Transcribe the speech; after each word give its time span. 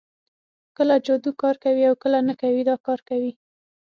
کله 0.77 0.95
جادو 1.05 1.31
کار 1.41 1.55
کوي 1.63 1.83
او 1.89 1.95
کله 2.03 2.19
نه 2.27 2.33
کوي 2.41 2.61
دا 2.69 2.75
کار 2.85 2.99
کوي 3.09 3.31